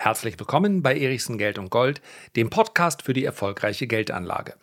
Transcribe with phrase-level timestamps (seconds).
[0.00, 2.00] Herzlich willkommen bei Erichsen Geld und Gold,
[2.36, 4.54] dem Podcast für die erfolgreiche Geldanlage.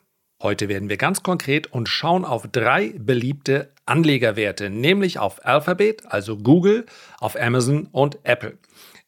[0.41, 6.37] Heute werden wir ganz konkret und schauen auf drei beliebte Anlegerwerte, nämlich auf Alphabet, also
[6.37, 6.85] Google,
[7.19, 8.58] auf Amazon und Apple.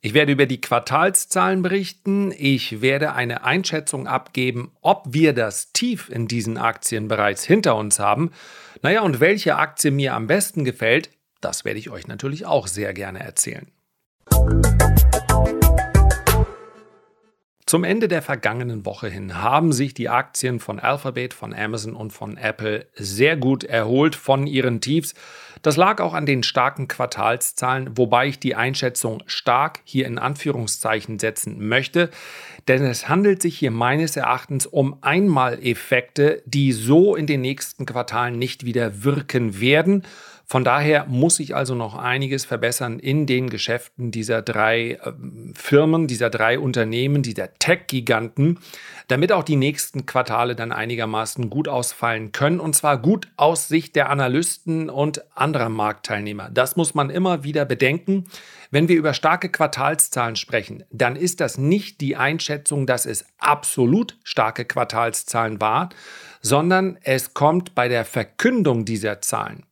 [0.02, 2.34] Ich werde über die Quartalszahlen berichten.
[2.38, 8.00] Ich werde eine Einschätzung abgeben, ob wir das Tief in diesen Aktien bereits hinter uns
[8.00, 8.32] haben.
[8.82, 11.10] Naja, und welche Aktie mir am besten gefällt,
[11.40, 13.72] das werde ich euch natürlich auch sehr gerne erzählen.
[17.68, 22.14] Zum Ende der vergangenen Woche hin haben sich die Aktien von Alphabet, von Amazon und
[22.14, 25.16] von Apple sehr gut erholt von ihren Tiefs.
[25.64, 31.20] Das lag auch an den starken Quartalszahlen, wobei ich die Einschätzung stark hier in Anführungszeichen
[31.20, 32.10] setzen möchte,
[32.70, 38.40] denn es handelt sich hier meines Erachtens um Einmaleffekte, die so in den nächsten Quartalen
[38.40, 40.04] nicht wieder wirken werden
[40.50, 45.12] von daher muss sich also noch einiges verbessern in den Geschäften dieser drei äh,
[45.54, 48.58] Firmen, dieser drei Unternehmen, dieser Tech-Giganten,
[49.10, 52.62] damit auch die nächsten Quartale dann einigermaßen gut ausfallen können.
[52.62, 56.50] Und zwar gut aus Sicht der Analysten und anderer Marktteilnehmer.
[56.50, 58.24] Das muss man immer wieder bedenken.
[58.72, 64.18] Wenn wir über starke Quartalszahlen sprechen, dann ist das nicht die Einschätzung, dass es absolut
[64.24, 65.90] starke Quartalszahlen war,
[66.40, 69.67] sondern es kommt bei der Verkündung dieser Zahlen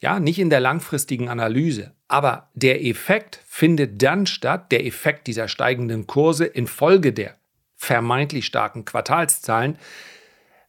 [0.00, 1.92] ja, nicht in der langfristigen Analyse.
[2.08, 7.36] Aber der Effekt findet dann statt, der Effekt dieser steigenden Kurse infolge der
[7.76, 9.78] vermeintlich starken Quartalszahlen,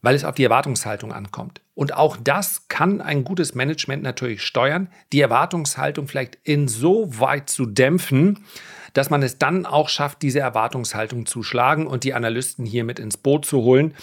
[0.02, 1.62] weil es auf die Erwartungshaltung ankommt.
[1.74, 8.46] Und auch das kann ein gutes Management natürlich steuern, die Erwartungshaltung vielleicht insoweit zu dämpfen,
[8.94, 13.00] dass man es dann auch schafft, diese Erwartungshaltung zu schlagen und die Analysten hier mit
[13.00, 13.94] ins Boot zu holen.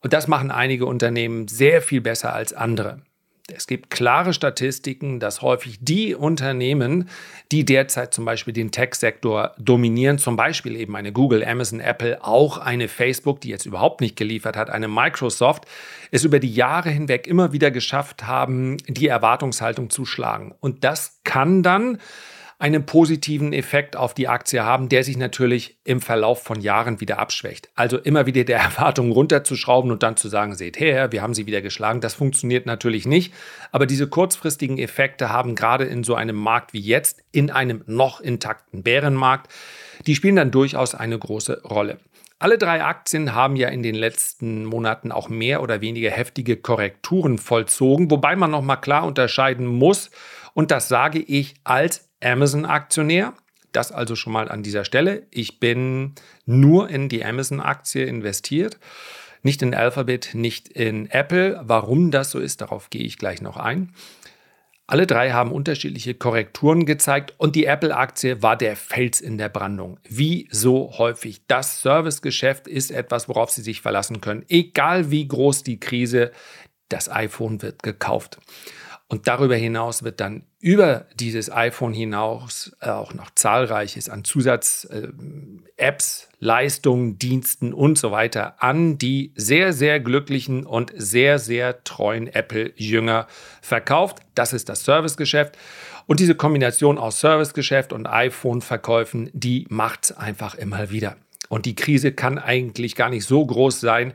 [0.00, 3.02] Und das machen einige Unternehmen sehr viel besser als andere.
[3.54, 7.08] Es gibt klare Statistiken, dass häufig die Unternehmen,
[7.52, 12.58] die derzeit zum Beispiel den Tech-Sektor dominieren, zum Beispiel eben eine Google, Amazon, Apple, auch
[12.58, 15.66] eine Facebook, die jetzt überhaupt nicht geliefert hat, eine Microsoft,
[16.10, 20.54] es über die Jahre hinweg immer wieder geschafft haben, die Erwartungshaltung zu schlagen.
[20.60, 21.98] Und das kann dann
[22.60, 27.18] einen positiven Effekt auf die Aktie haben, der sich natürlich im Verlauf von Jahren wieder
[27.18, 27.70] abschwächt.
[27.74, 31.46] Also immer wieder der Erwartung runterzuschrauben und dann zu sagen, seht her, wir haben sie
[31.46, 33.32] wieder geschlagen, das funktioniert natürlich nicht.
[33.72, 38.20] Aber diese kurzfristigen Effekte haben gerade in so einem Markt wie jetzt, in einem noch
[38.20, 39.50] intakten Bärenmarkt,
[40.06, 41.96] die spielen dann durchaus eine große Rolle.
[42.38, 47.38] Alle drei Aktien haben ja in den letzten Monaten auch mehr oder weniger heftige Korrekturen
[47.38, 50.10] vollzogen, wobei man noch mal klar unterscheiden muss,
[50.52, 53.34] und das sage ich als Amazon-Aktionär.
[53.72, 55.26] Das also schon mal an dieser Stelle.
[55.30, 56.14] Ich bin
[56.44, 58.78] nur in die Amazon-Aktie investiert,
[59.42, 61.60] nicht in Alphabet, nicht in Apple.
[61.62, 63.92] Warum das so ist, darauf gehe ich gleich noch ein.
[64.90, 70.00] Alle drei haben unterschiedliche Korrekturen gezeigt und die Apple-Aktie war der Fels in der Brandung.
[70.02, 71.42] Wie so häufig.
[71.46, 74.44] Das Servicegeschäft ist etwas, worauf Sie sich verlassen können.
[74.48, 76.32] Egal wie groß die Krise,
[76.88, 78.40] das iPhone wird gekauft.
[79.10, 86.28] Und darüber hinaus wird dann über dieses iPhone hinaus äh, auch noch zahlreiches an Zusatz-Apps,
[86.30, 92.28] äh, Leistungen, Diensten und so weiter an die sehr, sehr glücklichen und sehr, sehr treuen
[92.28, 93.26] Apple-Jünger
[93.60, 94.18] verkauft.
[94.36, 95.58] Das ist das Servicegeschäft.
[96.06, 101.16] Und diese Kombination aus Servicegeschäft und iPhone-Verkäufen, die macht es einfach immer wieder.
[101.48, 104.12] Und die Krise kann eigentlich gar nicht so groß sein,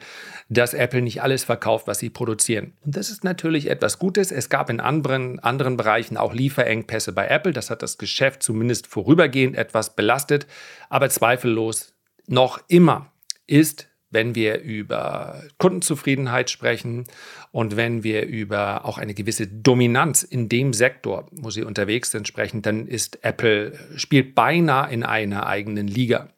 [0.50, 2.74] dass Apple nicht alles verkauft, was sie produzieren.
[2.86, 4.32] Und das ist natürlich etwas Gutes.
[4.32, 7.52] Es gab in anderen, anderen Bereichen auch Lieferengpässe bei Apple.
[7.52, 10.46] Das hat das Geschäft zumindest vorübergehend etwas belastet.
[10.90, 11.94] Aber zweifellos
[12.28, 13.12] noch immer
[13.48, 17.04] ist wenn wir über Kundenzufriedenheit sprechen
[17.52, 22.28] und wenn wir über auch eine gewisse Dominanz in dem Sektor, wo sie unterwegs sind,
[22.28, 26.30] sprechen, dann ist Apple spielt beinahe in einer eigenen Liga.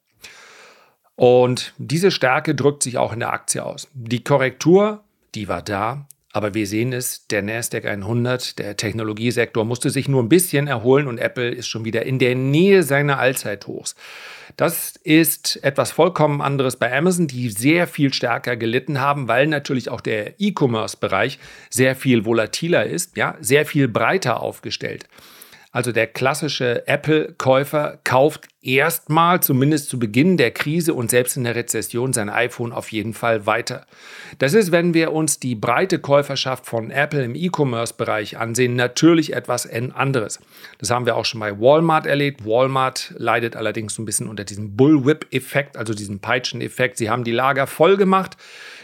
[1.18, 3.90] Und diese Stärke drückt sich auch in der Aktie aus.
[3.94, 9.90] Die Korrektur, die war da, aber wir sehen es, der Nasdaq 100, der Technologiesektor musste
[9.90, 13.96] sich nur ein bisschen erholen und Apple ist schon wieder in der Nähe seiner Allzeithochs.
[14.58, 19.90] Das ist etwas vollkommen anderes bei Amazon, die sehr viel stärker gelitten haben, weil natürlich
[19.90, 21.40] auch der E-Commerce-Bereich
[21.72, 25.08] sehr viel volatiler ist, ja, sehr viel breiter aufgestellt.
[25.78, 31.54] Also der klassische Apple-Käufer kauft erstmal, zumindest zu Beginn der Krise und selbst in der
[31.54, 33.86] Rezession, sein iPhone auf jeden Fall weiter.
[34.40, 39.70] Das ist, wenn wir uns die breite Käuferschaft von Apple im E-Commerce-Bereich ansehen, natürlich etwas
[39.70, 40.40] anderes.
[40.80, 42.44] Das haben wir auch schon bei Walmart erlebt.
[42.44, 46.98] Walmart leidet allerdings so ein bisschen unter diesem Bullwhip-Effekt, also diesem Peitschen-Effekt.
[46.98, 48.36] Sie haben die Lager voll gemacht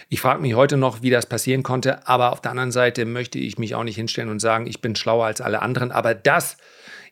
[0.09, 3.39] Ich frage mich heute noch, wie das passieren konnte, aber auf der anderen Seite möchte
[3.39, 5.91] ich mich auch nicht hinstellen und sagen, ich bin schlauer als alle anderen.
[5.91, 6.55] Aber das,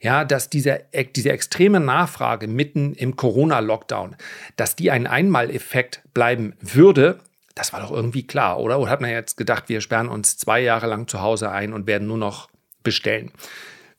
[0.02, 0.82] ja, dass diese,
[1.16, 4.16] diese extreme Nachfrage mitten im Corona-Lockdown,
[4.56, 7.20] dass die ein Einmaleffekt bleiben würde,
[7.56, 8.80] das war doch irgendwie klar, oder?
[8.80, 11.86] Oder hat man jetzt gedacht, wir sperren uns zwei Jahre lang zu Hause ein und
[11.86, 12.50] werden nur noch
[12.84, 13.32] bestellen?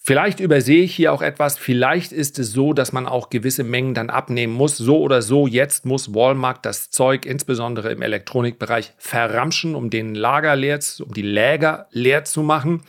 [0.04, 1.58] Vielleicht übersehe ich hier auch etwas.
[1.58, 4.76] Vielleicht ist es so, dass man auch gewisse Mengen dann abnehmen muss.
[4.76, 10.56] So oder so, jetzt muss Walmart das Zeug insbesondere im Elektronikbereich verramschen, um den Lager
[10.56, 12.82] leer, um die Läger leer zu machen.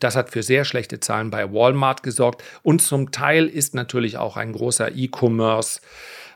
[0.00, 2.42] Das hat für sehr schlechte Zahlen bei Walmart gesorgt.
[2.62, 5.80] Und zum Teil ist natürlich auch ein großer E-Commerce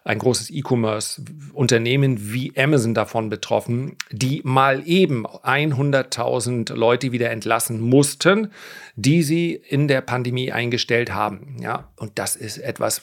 [0.05, 8.50] ein großes E-Commerce-Unternehmen wie Amazon davon betroffen, die mal eben 100.000 Leute wieder entlassen mussten,
[8.94, 11.56] die sie in der Pandemie eingestellt haben.
[11.60, 13.02] Ja, und das ist etwas,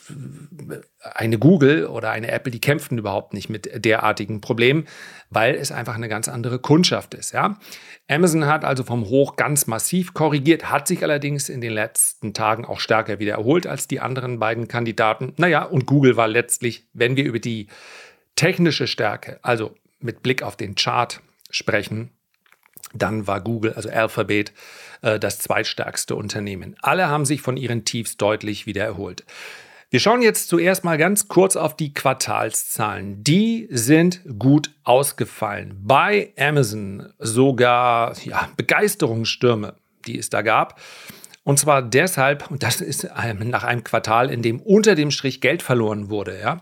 [1.02, 4.86] eine Google oder eine Apple, die kämpften überhaupt nicht mit derartigen Problemen,
[5.30, 7.32] weil es einfach eine ganz andere Kundschaft ist.
[7.32, 7.58] Ja,
[8.08, 12.66] Amazon hat also vom Hoch ganz massiv korrigiert, hat sich allerdings in den letzten Tagen
[12.66, 15.34] auch stärker wieder erholt als die anderen beiden Kandidaten.
[15.38, 17.68] Naja, und Google war letztlich, wenn wir über die
[18.36, 22.12] technische Stärke, also mit Blick auf den Chart sprechen,
[22.94, 24.54] dann war Google, also Alphabet,
[25.02, 26.76] äh, das zweitstärkste Unternehmen.
[26.82, 29.26] Alle haben sich von ihren Tiefs deutlich wieder erholt.
[29.92, 33.24] Wir schauen jetzt zuerst mal ganz kurz auf die Quartalszahlen.
[33.24, 35.76] Die sind gut ausgefallen.
[35.82, 39.74] Bei Amazon sogar ja, Begeisterungsstürme,
[40.06, 40.80] die es da gab.
[41.44, 45.64] Und zwar deshalb, und das ist nach einem Quartal, in dem unter dem Strich Geld
[45.64, 46.62] verloren wurde, ja.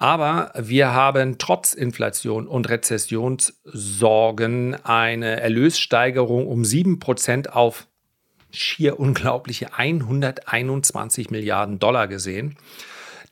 [0.00, 7.86] Aber wir haben trotz Inflation und Rezessionssorgen eine Erlössteigerung um 7% auf
[8.50, 12.56] schier unglaubliche 121 Milliarden Dollar gesehen.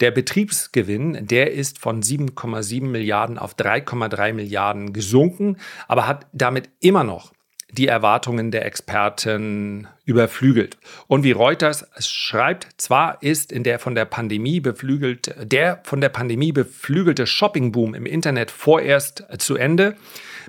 [0.01, 5.57] Der Betriebsgewinn, der ist von 7,7 Milliarden auf 3,3 Milliarden gesunken,
[5.89, 7.33] aber hat damit immer noch
[7.71, 10.79] die Erwartungen der Experten überflügelt.
[11.07, 16.09] Und wie Reuters schreibt, zwar ist in der von der Pandemie beflügelt, der von der
[16.09, 19.97] Pandemie beflügelte Shoppingboom im Internet vorerst zu Ende.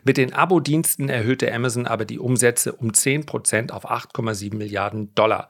[0.03, 5.49] Mit den Abo-Diensten erhöhte Amazon aber die Umsätze um 10% auf 8,7 Milliarden Dollar.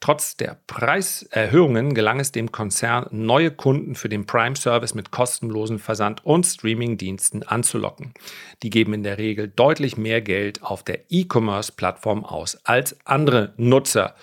[0.00, 6.24] Trotz der Preiserhöhungen gelang es dem Konzern, neue Kunden für den Prime-Service mit kostenlosen Versand-
[6.24, 8.14] und Streaming-Diensten anzulocken.
[8.62, 14.14] Die geben in der Regel deutlich mehr Geld auf der E-Commerce-Plattform aus als andere Nutzer.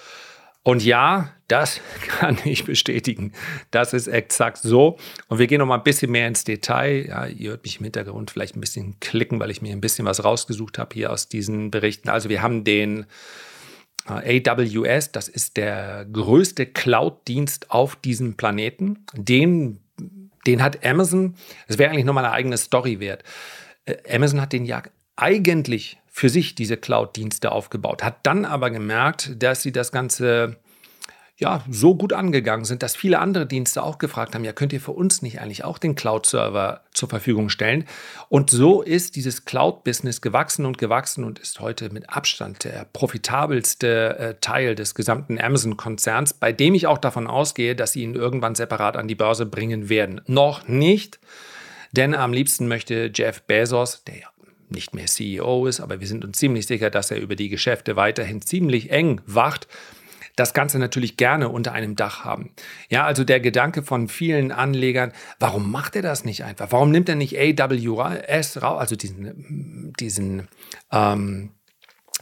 [0.65, 3.33] Und ja, das kann ich bestätigen.
[3.69, 4.97] Das ist exakt so.
[5.27, 7.05] Und wir gehen noch mal ein bisschen mehr ins Detail.
[7.07, 10.07] Ja, ihr hört mich im Hintergrund vielleicht ein bisschen klicken, weil ich mir ein bisschen
[10.07, 12.09] was rausgesucht habe hier aus diesen Berichten.
[12.09, 13.05] Also wir haben den
[14.09, 19.05] äh, AWS, das ist der größte Cloud-Dienst auf diesem Planeten.
[19.13, 19.81] Den,
[20.47, 21.35] den hat Amazon,
[21.67, 23.23] das wäre eigentlich nochmal eine eigene Story wert.
[23.85, 24.81] Äh, Amazon hat den ja
[25.15, 30.55] eigentlich für sich diese Cloud-Dienste aufgebaut, hat dann aber gemerkt, dass sie das Ganze
[31.35, 34.79] ja, so gut angegangen sind, dass viele andere Dienste auch gefragt haben, ja, könnt ihr
[34.79, 37.83] für uns nicht eigentlich auch den Cloud-Server zur Verfügung stellen?
[38.29, 44.17] Und so ist dieses Cloud-Business gewachsen und gewachsen und ist heute mit Abstand der profitabelste
[44.17, 48.55] äh, Teil des gesamten Amazon-Konzerns, bei dem ich auch davon ausgehe, dass sie ihn irgendwann
[48.55, 50.21] separat an die Börse bringen werden.
[50.27, 51.19] Noch nicht,
[51.91, 54.27] denn am liebsten möchte Jeff Bezos, der ja
[54.71, 57.95] nicht mehr CEO ist, aber wir sind uns ziemlich sicher, dass er über die Geschäfte
[57.95, 59.67] weiterhin ziemlich eng wacht,
[60.35, 62.51] das Ganze natürlich gerne unter einem Dach haben.
[62.89, 66.71] Ja, also der Gedanke von vielen Anlegern, warum macht er das nicht einfach?
[66.71, 70.47] Warum nimmt er nicht AWS raus, also diesen, diesen
[70.91, 71.51] ähm,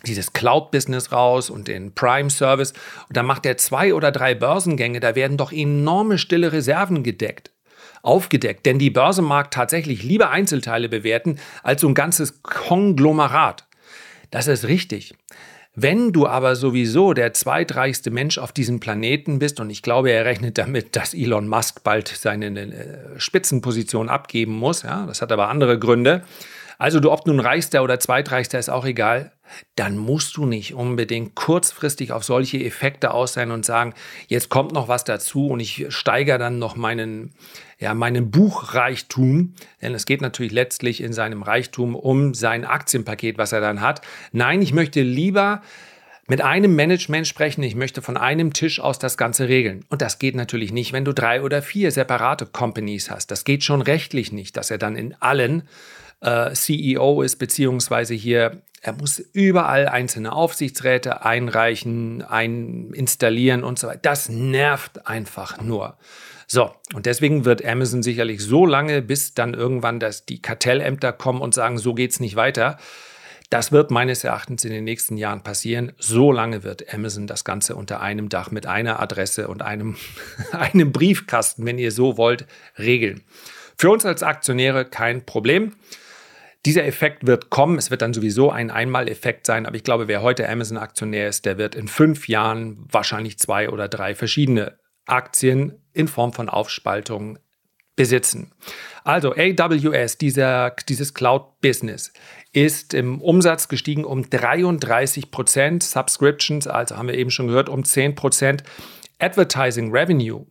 [0.06, 2.74] dieses Cloud-Business raus und den Prime-Service.
[3.08, 7.53] Und dann macht er zwei oder drei Börsengänge, da werden doch enorme stille Reserven gedeckt
[8.04, 8.68] aufgedeckt.
[8.68, 13.66] Denn die Börse mag tatsächlich lieber Einzelteile bewerten als so ein ganzes Konglomerat.
[14.30, 15.16] Das ist richtig.
[15.76, 20.24] Wenn du aber sowieso der zweitreichste Mensch auf diesem Planeten bist, und ich glaube, er
[20.24, 25.50] rechnet damit, dass Elon Musk bald seine äh, Spitzenposition abgeben muss, ja, das hat aber
[25.50, 26.24] andere Gründe.
[26.84, 29.32] Also du, ob nun reichster oder zweitreichster, ist auch egal
[29.76, 33.94] dann musst du nicht unbedingt kurzfristig auf solche Effekte aus sein und sagen,
[34.28, 37.34] jetzt kommt noch was dazu und ich steigere dann noch meinen,
[37.80, 39.54] ja, meinen Buchreichtum.
[39.82, 44.02] Denn es geht natürlich letztlich in seinem Reichtum um sein Aktienpaket, was er dann hat.
[44.32, 45.62] Nein, ich möchte lieber
[46.28, 49.84] mit einem Management sprechen, ich möchte von einem Tisch aus das Ganze regeln.
[49.90, 53.30] Und das geht natürlich nicht, wenn du drei oder vier separate Companies hast.
[53.30, 55.64] Das geht schon rechtlich nicht, dass er dann in allen
[56.24, 63.88] äh, CEO ist, beziehungsweise hier Er muss überall einzelne Aufsichtsräte einreichen, ein installieren und so
[63.88, 64.00] weiter.
[64.02, 65.98] Das nervt einfach nur.
[66.48, 71.42] So, und deswegen wird Amazon sicherlich so lange, bis dann irgendwann das, die Kartellämter kommen
[71.42, 72.78] und sagen, so geht's nicht weiter.
[73.50, 75.94] Das wird meines Erachtens in den nächsten Jahren passieren.
[75.98, 79.96] So lange wird Amazon das Ganze unter einem Dach mit einer Adresse und einem,
[80.52, 82.46] einem Briefkasten, wenn ihr so wollt,
[82.78, 83.22] regeln.
[83.78, 85.74] Für uns als Aktionäre kein Problem.
[86.66, 87.78] Dieser Effekt wird kommen.
[87.78, 89.66] Es wird dann sowieso ein Einmaleffekt sein.
[89.66, 93.90] Aber ich glaube, wer heute Amazon-Aktionär ist, der wird in fünf Jahren wahrscheinlich zwei oder
[93.90, 97.38] drei verschiedene Aktien in Form von Aufspaltung
[97.96, 98.54] besitzen.
[99.04, 102.14] Also AWS, dieser, dieses Cloud-Business,
[102.54, 107.84] ist im Umsatz gestiegen um 33 Prozent, Subscriptions, also haben wir eben schon gehört, um
[107.84, 108.64] 10 Prozent,
[109.20, 110.46] Advertising Revenue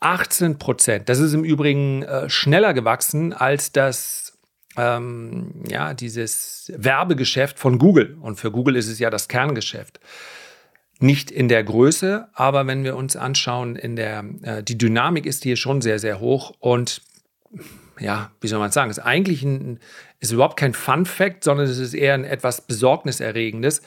[0.00, 1.08] 18 Prozent.
[1.08, 4.31] Das ist im Übrigen äh, schneller gewachsen als das
[4.76, 8.16] ähm, ja, dieses Werbegeschäft von Google.
[8.20, 10.00] Und für Google ist es ja das Kerngeschäft.
[10.98, 15.42] Nicht in der Größe, aber wenn wir uns anschauen, in der, äh, die Dynamik ist
[15.42, 17.02] hier schon sehr, sehr hoch und
[17.98, 19.78] ja, wie soll man sagen, ist eigentlich ein,
[20.20, 23.82] ist überhaupt kein Fun Fact, sondern es ist eher ein etwas Besorgniserregendes.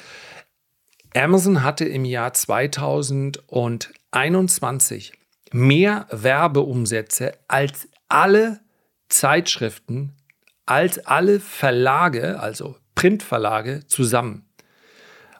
[1.16, 5.14] Amazon hatte im Jahr 2021
[5.52, 8.60] mehr Werbeumsätze als alle
[9.10, 10.14] Zeitschriften
[10.66, 14.46] als alle Verlage, also Printverlage, zusammen.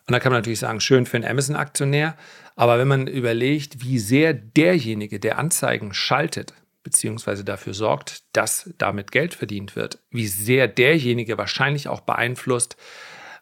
[0.08, 2.16] Und da kann man natürlich sagen, schön für einen Amazon-Aktionär,
[2.56, 6.54] aber wenn man überlegt, wie sehr derjenige, der Anzeigen schaltet,
[6.84, 12.78] beziehungsweise dafür sorgt, dass damit Geld verdient wird, wie sehr derjenige wahrscheinlich auch beeinflusst,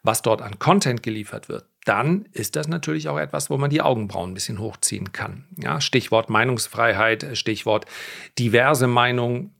[0.01, 3.81] was dort an Content geliefert wird, dann ist das natürlich auch etwas, wo man die
[3.81, 5.45] Augenbrauen ein bisschen hochziehen kann.
[5.57, 7.85] Ja, Stichwort Meinungsfreiheit, Stichwort
[8.39, 9.53] diverse Meinungen,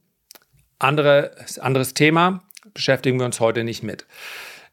[0.84, 4.06] andere, anderes Thema, beschäftigen wir uns heute nicht mit.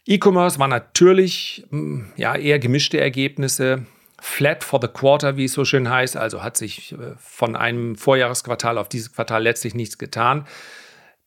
[0.06, 3.86] E-Commerce war natürlich hm, ja, eher gemischte Ergebnisse.
[4.20, 7.96] Flat for the quarter, wie es so schön heißt, also hat sich äh, von einem
[7.96, 10.46] Vorjahresquartal auf dieses Quartal letztlich nichts getan.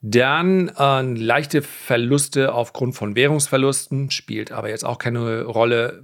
[0.07, 6.03] Dann äh, leichte Verluste aufgrund von Währungsverlusten, spielt aber jetzt auch keine Rolle,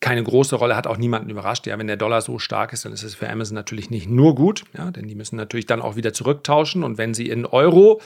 [0.00, 1.66] keine große Rolle, hat auch niemanden überrascht.
[1.66, 4.34] Ja, wenn der Dollar so stark ist, dann ist es für Amazon natürlich nicht nur
[4.34, 6.84] gut, ja, denn die müssen natürlich dann auch wieder zurücktauschen.
[6.84, 8.02] Und wenn sie in Euro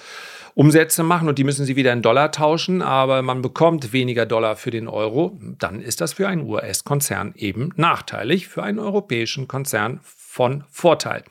[0.55, 4.55] Umsätze machen und die müssen sie wieder in Dollar tauschen, aber man bekommt weniger Dollar
[4.55, 9.99] für den Euro, dann ist das für einen US-Konzern eben nachteilig, für einen europäischen Konzern
[10.05, 11.25] von Vorteil.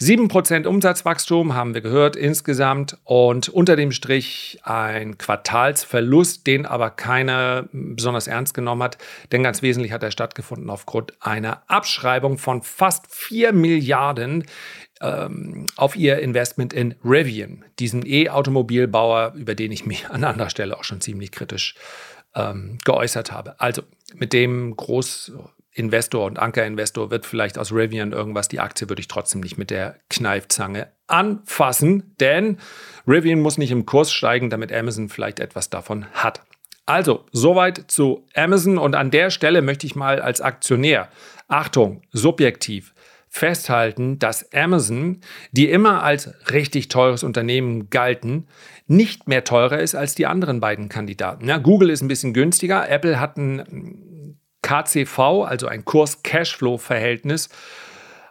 [0.00, 7.66] 7% Umsatzwachstum haben wir gehört insgesamt und unter dem Strich ein Quartalsverlust, den aber keiner
[7.72, 8.98] besonders ernst genommen hat,
[9.32, 14.44] denn ganz wesentlich hat er stattgefunden aufgrund einer Abschreibung von fast 4 Milliarden
[15.00, 20.76] ähm, auf ihr Investment in Rivian, diesen E-Automobilbauer, über den ich mich an anderer Stelle
[20.76, 21.74] auch schon ziemlich kritisch
[22.34, 23.58] ähm, geäußert habe.
[23.60, 23.82] Also
[24.14, 25.32] mit dem Groß
[25.76, 28.48] Investor und Ankerinvestor wird vielleicht aus Rivian irgendwas.
[28.48, 32.58] Die Aktie würde ich trotzdem nicht mit der Kneifzange anfassen, denn
[33.06, 36.40] Rivian muss nicht im Kurs steigen, damit Amazon vielleicht etwas davon hat.
[36.86, 41.08] Also, soweit zu Amazon und an der Stelle möchte ich mal als Aktionär,
[41.46, 42.94] Achtung, subjektiv,
[43.28, 48.46] festhalten, dass Amazon, die immer als richtig teures Unternehmen galten,
[48.86, 51.46] nicht mehr teurer ist als die anderen beiden Kandidaten.
[51.46, 54.15] Ja, Google ist ein bisschen günstiger, Apple hat ein
[54.66, 57.50] KCV, also ein Kurs-Cashflow-Verhältnis,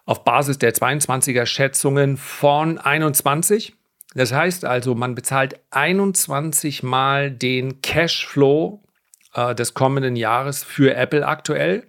[0.06, 3.74] auf Basis der 22er Schätzungen von 21.
[4.16, 8.84] Das heißt also, man bezahlt 21 mal den Cashflow
[9.34, 11.86] äh, des kommenden Jahres für Apple aktuell,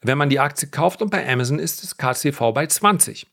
[0.00, 1.02] wenn man die Aktie kauft.
[1.02, 3.26] Und bei Amazon ist das KCV bei 20.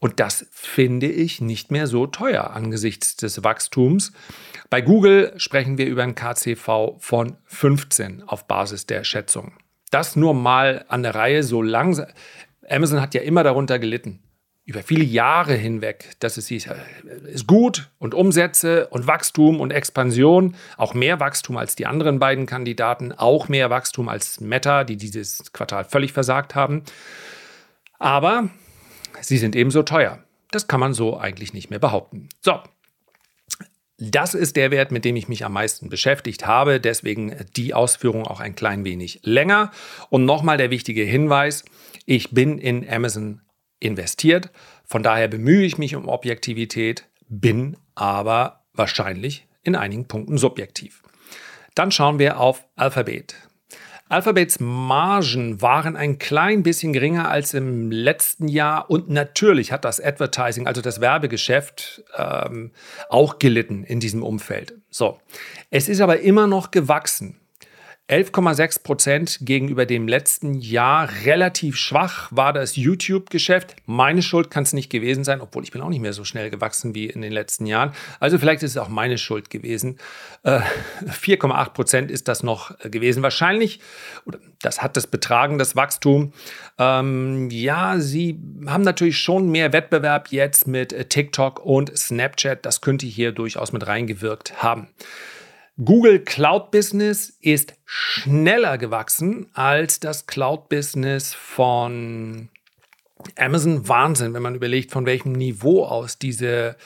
[0.00, 4.12] Und das finde ich nicht mehr so teuer angesichts des Wachstums.
[4.70, 9.52] Bei Google sprechen wir über ein KCV von 15 auf Basis der Schätzung.
[9.90, 12.06] Das nur mal an der Reihe so langsam.
[12.68, 14.20] Amazon hat ja immer darunter gelitten.
[14.66, 16.76] Über viele Jahre hinweg, dass es hieß, äh,
[17.30, 22.46] ist gut und Umsätze und Wachstum und Expansion, auch mehr Wachstum als die anderen beiden
[22.46, 26.82] Kandidaten, auch mehr Wachstum als Meta, die dieses Quartal völlig versagt haben.
[27.98, 28.48] Aber
[29.20, 30.24] sie sind ebenso teuer.
[30.50, 32.30] Das kann man so eigentlich nicht mehr behaupten.
[32.40, 32.60] So,
[34.10, 36.80] das ist der Wert, mit dem ich mich am meisten beschäftigt habe.
[36.80, 39.70] Deswegen die Ausführung auch ein klein wenig länger.
[40.10, 41.64] Und nochmal der wichtige Hinweis,
[42.06, 43.40] ich bin in Amazon
[43.80, 44.50] investiert.
[44.84, 51.02] Von daher bemühe ich mich um Objektivität, bin aber wahrscheinlich in einigen Punkten subjektiv.
[51.74, 53.34] Dann schauen wir auf Alphabet.
[54.08, 59.98] Alphabets Margen waren ein klein bisschen geringer als im letzten Jahr und natürlich hat das
[59.98, 62.72] Advertising, also das Werbegeschäft, ähm,
[63.08, 64.74] auch gelitten in diesem Umfeld.
[64.90, 65.18] So,
[65.70, 67.40] es ist aber immer noch gewachsen.
[68.06, 71.08] 11,6 Prozent gegenüber dem letzten Jahr.
[71.24, 73.76] Relativ schwach war das YouTube-Geschäft.
[73.86, 76.50] Meine Schuld kann es nicht gewesen sein, obwohl ich bin auch nicht mehr so schnell
[76.50, 77.94] gewachsen wie in den letzten Jahren.
[78.20, 79.98] Also vielleicht ist es auch meine Schuld gewesen.
[80.42, 80.60] Äh,
[81.06, 83.22] 4,8 Prozent ist das noch gewesen.
[83.22, 83.80] Wahrscheinlich,
[84.26, 86.34] oder das hat das betragen, das Wachstum.
[86.78, 92.66] Ähm, ja, sie haben natürlich schon mehr Wettbewerb jetzt mit TikTok und Snapchat.
[92.66, 94.88] Das könnte hier durchaus mit reingewirkt haben.
[95.82, 102.48] Google Cloud Business ist schneller gewachsen als das Cloud Business von
[103.36, 103.88] Amazon.
[103.88, 106.76] Wahnsinn, wenn man überlegt, von welchem Niveau aus diese,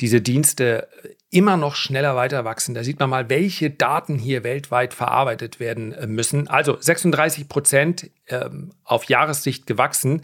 [0.00, 0.86] diese Dienste
[1.30, 2.76] immer noch schneller weiter wachsen.
[2.76, 6.46] Da sieht man mal, welche Daten hier weltweit verarbeitet werden müssen.
[6.46, 10.22] Also 36 Prozent ähm, auf Jahressicht gewachsen.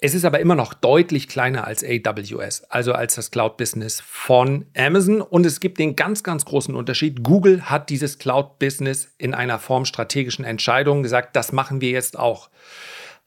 [0.00, 5.20] Es ist aber immer noch deutlich kleiner als AWS, also als das Cloud-Business von Amazon.
[5.20, 7.24] Und es gibt den ganz, ganz großen Unterschied.
[7.24, 12.48] Google hat dieses Cloud-Business in einer Form strategischen Entscheidung gesagt, das machen wir jetzt auch.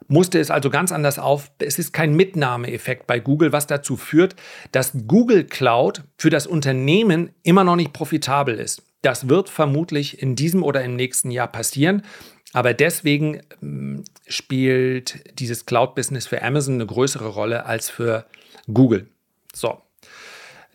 [0.07, 1.51] Musste es also ganz anders auf.
[1.59, 4.37] Es ist kein Mitnahmeeffekt bei Google, was dazu führt,
[4.71, 8.81] dass Google Cloud für das Unternehmen immer noch nicht profitabel ist.
[9.01, 12.03] Das wird vermutlich in diesem oder im nächsten Jahr passieren.
[12.53, 18.25] Aber deswegen ähm, spielt dieses Cloud-Business für Amazon eine größere Rolle als für
[18.71, 19.07] Google.
[19.53, 19.81] So.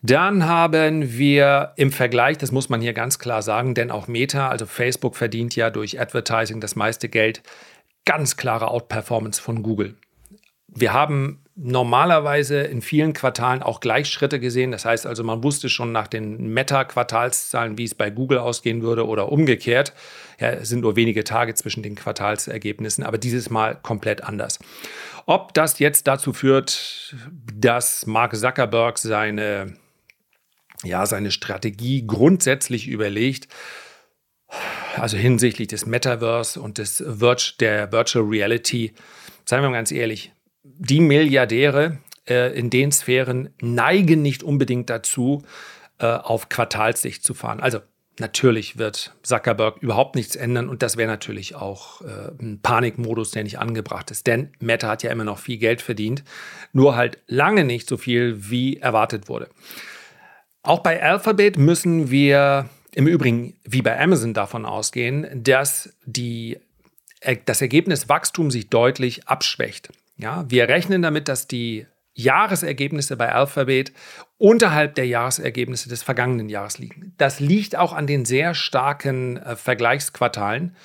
[0.03, 4.47] Dann haben wir im Vergleich, das muss man hier ganz klar sagen, denn auch Meta,
[4.47, 7.41] also Facebook verdient ja durch Advertising das meiste Geld,
[8.05, 9.95] ganz klare Outperformance von Google.
[10.67, 14.71] Wir haben normalerweise in vielen Quartalen auch Gleichschritte gesehen.
[14.71, 19.07] Das heißt also, man wusste schon nach den Meta-Quartalszahlen, wie es bei Google ausgehen würde
[19.07, 19.93] oder umgekehrt.
[20.39, 24.59] Ja, es sind nur wenige Tage zwischen den Quartalsergebnissen, aber dieses Mal komplett anders.
[25.25, 27.15] Ob das jetzt dazu führt,
[27.53, 29.73] dass Mark Zuckerberg seine,
[30.83, 33.47] ja, seine Strategie grundsätzlich überlegt,
[34.95, 38.93] also hinsichtlich des Metaverse und des Virtu der Virtual Reality,
[39.43, 40.31] seien wir mal ganz ehrlich,
[40.77, 45.43] die Milliardäre äh, in den Sphären neigen nicht unbedingt dazu,
[45.99, 47.59] äh, auf Quartalssicht zu fahren.
[47.59, 47.79] Also
[48.19, 53.43] natürlich wird Zuckerberg überhaupt nichts ändern und das wäre natürlich auch äh, ein Panikmodus, der
[53.43, 54.27] nicht angebracht ist.
[54.27, 56.23] Denn Meta hat ja immer noch viel Geld verdient,
[56.73, 59.49] nur halt lange nicht so viel, wie erwartet wurde.
[60.63, 66.59] Auch bei Alphabet müssen wir im Übrigen wie bei Amazon davon ausgehen, dass die,
[67.21, 69.89] äh, das Ergebnis Wachstum sich deutlich abschwächt.
[70.17, 73.93] Ja, wir rechnen damit, dass die Jahresergebnisse bei Alphabet
[74.37, 77.13] unterhalb der Jahresergebnisse des vergangenen Jahres liegen.
[77.17, 80.75] Das liegt auch an den sehr starken äh, Vergleichsquartalen.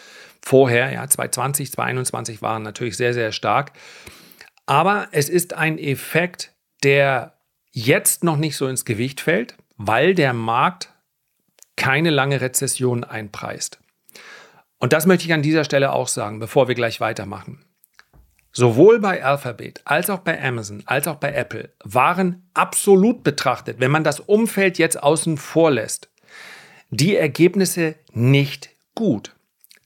[0.42, 3.72] Vorher, ja, 2020, 2021 waren natürlich sehr, sehr stark.
[4.66, 7.38] Aber es ist ein Effekt, der
[7.70, 10.92] jetzt noch nicht so ins Gewicht fällt, weil der Markt
[11.76, 13.80] keine lange Rezession einpreist.
[14.78, 17.64] Und das möchte ich an dieser Stelle auch sagen, bevor wir gleich weitermachen.
[18.52, 23.90] Sowohl bei Alphabet als auch bei Amazon als auch bei Apple waren absolut betrachtet, wenn
[23.90, 26.10] man das Umfeld jetzt außen vor lässt,
[26.90, 29.34] die Ergebnisse nicht gut.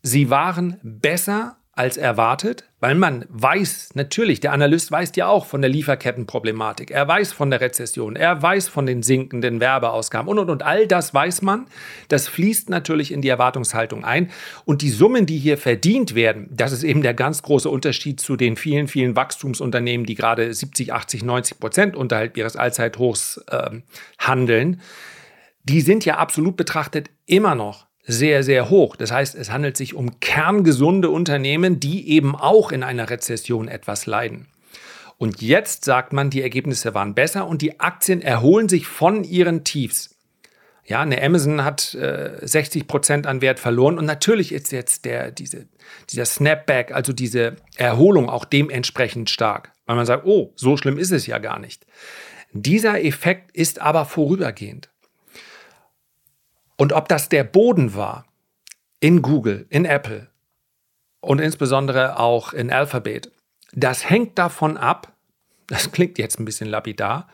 [0.03, 5.61] Sie waren besser als erwartet, weil man weiß, natürlich, der Analyst weiß ja auch von
[5.61, 10.49] der Lieferkettenproblematik, er weiß von der Rezession, er weiß von den sinkenden Werbeausgaben und und
[10.49, 11.67] und all das weiß man.
[12.09, 14.31] Das fließt natürlich in die Erwartungshaltung ein
[14.65, 18.37] und die Summen, die hier verdient werden, das ist eben der ganz große Unterschied zu
[18.37, 23.83] den vielen, vielen Wachstumsunternehmen, die gerade 70, 80, 90 Prozent unterhalb ihres Allzeithochs äh,
[24.19, 24.81] handeln.
[25.65, 28.97] Die sind ja absolut betrachtet immer noch sehr, sehr hoch.
[28.97, 34.07] Das heißt, es handelt sich um kerngesunde Unternehmen, die eben auch in einer Rezession etwas
[34.07, 34.47] leiden.
[35.19, 39.65] Und jetzt sagt man, die Ergebnisse waren besser und die Aktien erholen sich von ihren
[39.65, 40.15] Tiefs.
[40.85, 45.33] Ja, eine Amazon hat äh, 60 Prozent an Wert verloren und natürlich ist jetzt der,
[45.33, 45.67] diese,
[46.11, 51.11] dieser Snapback, also diese Erholung auch dementsprechend stark, weil man sagt, oh, so schlimm ist
[51.11, 51.87] es ja gar nicht.
[52.53, 54.91] Dieser Effekt ist aber vorübergehend.
[56.77, 58.27] Und ob das der Boden war
[59.01, 60.29] in Google, in Apple
[61.21, 63.31] und insbesondere auch in Alphabet,
[63.73, 65.13] das hängt davon ab,
[65.67, 67.29] das klingt jetzt ein bisschen lapidar,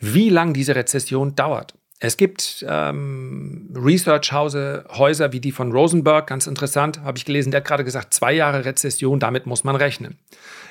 [0.00, 1.74] wie lang diese Rezession dauert.
[2.00, 7.66] Es gibt ähm, Research-Häuser wie die von Rosenberg, ganz interessant, habe ich gelesen, der hat
[7.66, 10.18] gerade gesagt, zwei Jahre Rezession, damit muss man rechnen.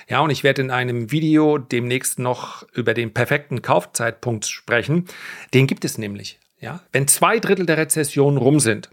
[0.10, 5.06] Ja, und ich werde in einem Video demnächst noch über den perfekten Kaufzeitpunkt sprechen.
[5.54, 6.40] Den gibt es nämlich.
[6.64, 6.80] Ja?
[6.94, 8.90] Wenn zwei Drittel der Rezession rum sind,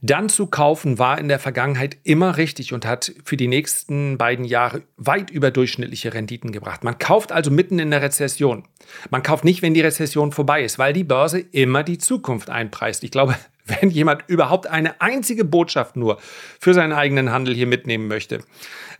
[0.00, 4.44] dann zu kaufen war in der Vergangenheit immer richtig und hat für die nächsten beiden
[4.44, 6.84] Jahre weit überdurchschnittliche Renditen gebracht.
[6.84, 8.64] Man kauft also mitten in der Rezession.
[9.10, 13.02] Man kauft nicht, wenn die Rezession vorbei ist, weil die Börse immer die Zukunft einpreist.
[13.04, 13.36] Ich glaube,
[13.80, 16.18] wenn jemand überhaupt eine einzige Botschaft nur
[16.60, 18.40] für seinen eigenen Handel hier mitnehmen möchte,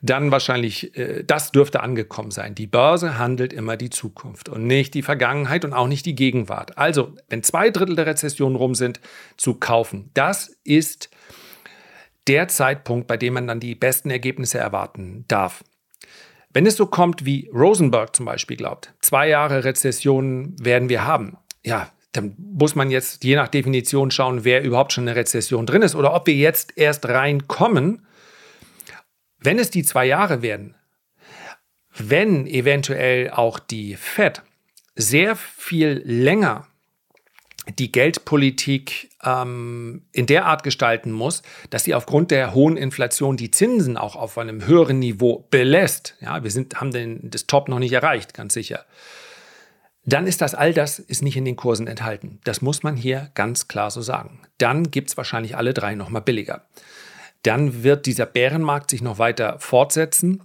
[0.03, 2.55] dann wahrscheinlich, äh, das dürfte angekommen sein.
[2.55, 6.79] Die Börse handelt immer die Zukunft und nicht die Vergangenheit und auch nicht die Gegenwart.
[6.79, 9.01] Also, wenn zwei Drittel der Rezession rum sind,
[9.37, 10.11] zu kaufen.
[10.15, 11.11] Das ist
[12.27, 15.65] der Zeitpunkt, bei dem man dann die besten Ergebnisse erwarten darf.
[16.53, 21.37] Wenn es so kommt, wie Rosenberg zum Beispiel glaubt, zwei Jahre Rezession werden wir haben,
[21.65, 25.67] ja, dann muss man jetzt je nach Definition schauen, wer überhaupt schon in der Rezession
[25.67, 28.07] drin ist oder ob wir jetzt erst reinkommen.
[29.39, 30.75] Wenn es die zwei Jahre werden,
[31.97, 34.43] wenn eventuell auch die Fed
[34.97, 36.67] sehr viel länger
[37.79, 43.51] die Geldpolitik ähm, in der Art gestalten muss, dass sie aufgrund der hohen Inflation die
[43.51, 46.17] Zinsen auch auf einem höheren Niveau belässt.
[46.21, 48.87] Ja, wir sind, haben den, das Top noch nicht erreicht, ganz sicher
[50.09, 52.41] dann ist das all das ist nicht in den Kursen enthalten.
[52.45, 54.41] Das muss man hier ganz klar so sagen.
[54.57, 56.67] Dann gibt es wahrscheinlich alle drei nochmal billiger.
[57.43, 60.43] Dann wird dieser Bärenmarkt sich noch weiter fortsetzen.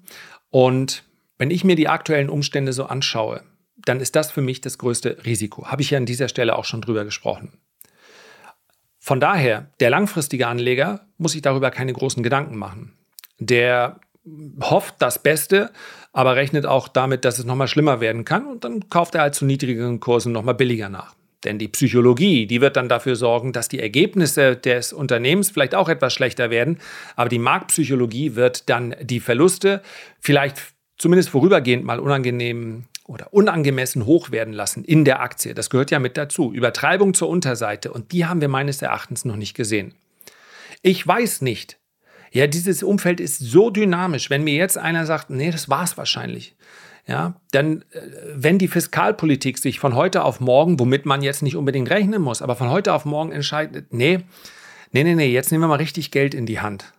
[0.49, 1.03] Und
[1.37, 3.43] wenn ich mir die aktuellen Umstände so anschaue,
[3.77, 5.67] dann ist das für mich das größte Risiko.
[5.67, 7.57] Habe ich ja an dieser Stelle auch schon drüber gesprochen.
[8.99, 12.97] Von daher, der langfristige Anleger muss sich darüber keine großen Gedanken machen.
[13.39, 13.99] Der
[14.61, 15.71] hofft das Beste,
[16.13, 19.35] aber rechnet auch damit, dass es nochmal schlimmer werden kann und dann kauft er halt
[19.35, 21.15] zu niedrigeren Kursen nochmal billiger nach.
[21.43, 25.89] Denn die Psychologie, die wird dann dafür sorgen, dass die Ergebnisse des Unternehmens vielleicht auch
[25.89, 26.79] etwas schlechter werden,
[27.15, 29.81] aber die Marktpsychologie wird dann die Verluste
[30.19, 30.61] vielleicht
[30.97, 35.53] zumindest vorübergehend mal unangenehm oder unangemessen hoch werden lassen in der Aktie.
[35.53, 36.53] Das gehört ja mit dazu.
[36.53, 39.93] Übertreibung zur Unterseite und die haben wir meines Erachtens noch nicht gesehen.
[40.81, 41.77] Ich weiß nicht,
[42.33, 44.31] ja, dieses Umfeld ist so dynamisch.
[44.31, 46.55] Wenn mir jetzt einer sagt, nee, das war es wahrscheinlich.
[47.05, 47.99] Ja, dann, äh,
[48.33, 52.41] wenn die Fiskalpolitik sich von heute auf morgen, womit man jetzt nicht unbedingt rechnen muss,
[52.41, 54.21] aber von heute auf morgen entscheidet, nee,
[54.91, 56.93] nee, nee, nee, jetzt nehmen wir mal richtig Geld in die Hand.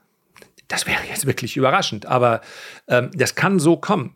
[0.68, 2.42] Das wäre jetzt wirklich überraschend, aber
[2.87, 4.14] ähm, das kann so kommen.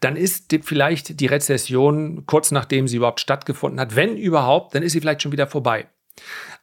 [0.00, 4.82] Dann ist die, vielleicht die Rezession kurz nachdem sie überhaupt stattgefunden hat, wenn überhaupt, dann
[4.82, 5.86] ist sie vielleicht schon wieder vorbei.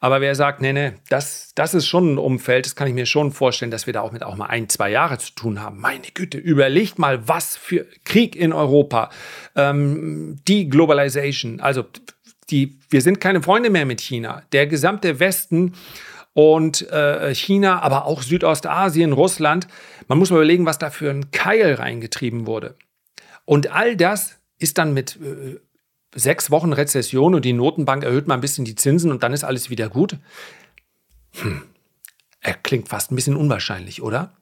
[0.00, 3.06] Aber wer sagt, nee, nee, das, das ist schon ein Umfeld, das kann ich mir
[3.06, 5.80] schon vorstellen, dass wir da auch mit auch mal ein, zwei Jahre zu tun haben.
[5.80, 9.10] Meine Güte, überlegt mal, was für Krieg in Europa,
[9.56, 11.84] ähm, die Globalization, also
[12.50, 14.42] die, wir sind keine Freunde mehr mit China.
[14.52, 15.74] Der gesamte Westen
[16.32, 19.66] und äh, China, aber auch Südostasien, Russland,
[20.06, 22.76] man muss mal überlegen, was da für ein Keil reingetrieben wurde.
[23.44, 25.58] Und all das ist dann mit äh,
[26.14, 29.44] sechs Wochen Rezession und die Notenbank erhöht mal ein bisschen die Zinsen und dann ist
[29.44, 30.16] alles wieder gut?
[31.34, 31.62] Hm,
[32.40, 34.32] er klingt fast ein bisschen unwahrscheinlich, oder?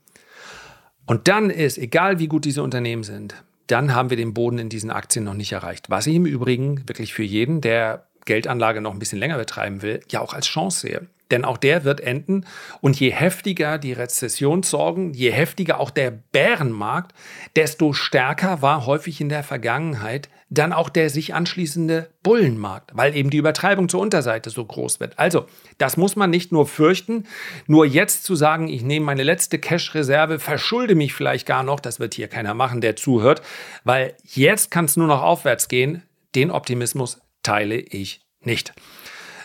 [1.07, 4.69] Und dann ist, egal wie gut diese Unternehmen sind, dann haben wir den Boden in
[4.69, 5.91] diesen Aktien noch nicht erreicht.
[5.91, 10.01] Was ich im Übrigen wirklich für jeden, der Geldanlage noch ein bisschen länger betreiben will,
[10.11, 11.07] ja auch als Chance sehe.
[11.31, 12.45] Denn auch der wird enden.
[12.81, 17.15] Und je heftiger die Rezessionssorgen, je heftiger auch der Bärenmarkt,
[17.57, 23.31] desto stärker war häufig in der Vergangenheit dann auch der sich anschließende Bullenmarkt, weil eben
[23.31, 25.19] die Übertreibung zur Unterseite so groß wird.
[25.19, 25.47] Also,
[25.79, 27.25] das muss man nicht nur fürchten,
[27.67, 31.99] nur jetzt zu sagen, ich nehme meine letzte Cash-Reserve, verschulde mich vielleicht gar noch, das
[31.99, 33.43] wird hier keiner machen, der zuhört,
[33.83, 36.03] weil jetzt kann es nur noch aufwärts gehen.
[36.35, 38.73] Den Optimismus teile ich nicht.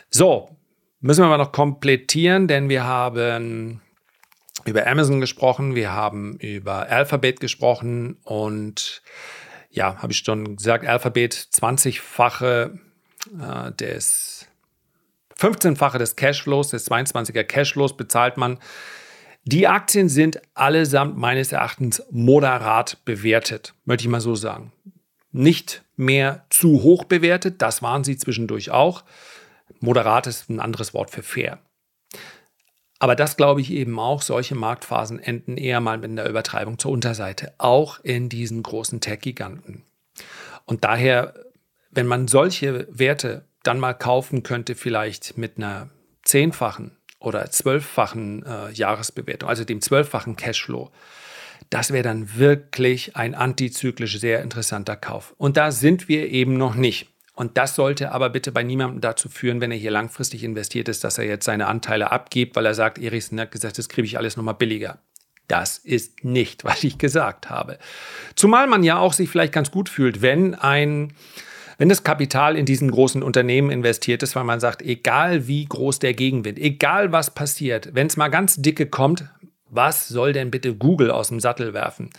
[0.10, 0.56] So,
[1.00, 3.82] müssen wir aber noch komplettieren, denn wir haben
[4.66, 9.02] über Amazon gesprochen, wir haben über Alphabet gesprochen und
[9.72, 12.78] ja, habe ich schon gesagt, Alphabet 20-fache
[13.40, 14.48] äh, des
[15.40, 18.60] 15-fache des Cashflows, des 22er Cashflows bezahlt man.
[19.44, 24.72] Die Aktien sind allesamt meines Erachtens moderat bewertet, möchte ich mal so sagen.
[25.32, 29.04] Nicht mehr zu hoch bewertet, das waren sie zwischendurch auch.
[29.80, 31.60] Moderat ist ein anderes Wort für fair.
[33.02, 36.92] Aber das glaube ich eben auch, solche Marktphasen enden eher mal mit einer Übertreibung zur
[36.92, 39.82] Unterseite, auch in diesen großen Tech-Giganten.
[40.66, 41.34] Und daher,
[41.90, 45.90] wenn man solche Werte dann mal kaufen könnte, vielleicht mit einer
[46.22, 50.92] zehnfachen oder zwölffachen äh, Jahresbewertung, also dem zwölffachen Cashflow,
[51.72, 55.34] das wäre dann wirklich ein antizyklisch sehr interessanter Kauf.
[55.40, 57.08] Und da sind wir eben noch nicht.
[57.34, 61.04] Und das sollte aber bitte bei niemandem dazu führen, wenn er hier langfristig investiert ist,
[61.04, 64.18] dass er jetzt seine Anteile abgibt, weil er sagt, Erichsen hat gesagt, das kriege ich
[64.18, 65.00] alles nochmal billiger.
[65.48, 67.78] Das ist nicht, was ich gesagt habe.
[68.36, 71.14] Zumal man ja auch sich vielleicht ganz gut fühlt, wenn ein
[71.78, 75.98] Wenn das Kapital in diesen großen Unternehmen investiert ist, weil man sagt, egal wie groß
[75.98, 79.26] der Gegenwind, egal was passiert, wenn es mal ganz dicke kommt,
[79.68, 82.12] was soll denn bitte Google aus dem Sattel werfen?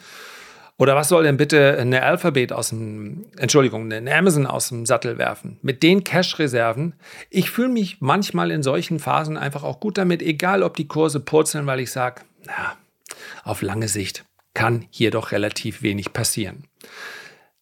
[0.83, 5.16] Oder was soll denn bitte eine Alphabet aus dem, Entschuldigung, eine Amazon aus dem Sattel
[5.16, 5.61] werfen?
[5.62, 6.95] Mit den Cash-Reserven.
[7.31, 11.21] Ich fühle mich manchmal in solchen Phasen einfach auch gut damit, egal ob die Kurse
[11.21, 12.77] purzeln, weil ich sage, na,
[13.45, 16.64] auf lange Sicht kann hier doch relativ wenig passieren.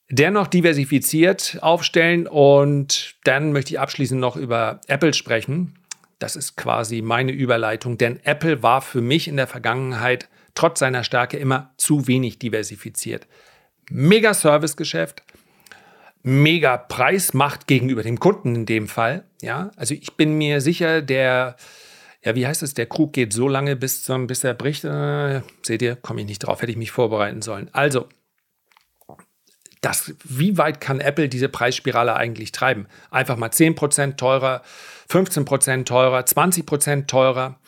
[0.09, 5.74] Dennoch diversifiziert aufstellen und dann möchte ich abschließend noch über Apple sprechen.
[6.20, 11.04] Das ist quasi meine Überleitung, denn Apple war für mich in der Vergangenheit trotz seiner
[11.04, 13.26] Stärke immer zu wenig diversifiziert.
[13.90, 15.22] Mega Servicegeschäft,
[16.22, 19.24] mega Preismacht gegenüber dem Kunden in dem Fall.
[19.42, 21.56] Ja, also ich bin mir sicher, der,
[22.22, 24.84] ja, wie heißt es, der Krug geht so lange, bis, zum, bis er bricht.
[24.84, 27.68] Äh, seht ihr, komme ich nicht drauf, hätte ich mich vorbereiten sollen.
[27.72, 28.08] Also,
[29.80, 32.86] das, wie weit kann Apple diese Preisspirale eigentlich treiben?
[33.10, 34.62] Einfach mal 10% teurer,
[35.08, 37.58] 15% teurer, 20% teurer.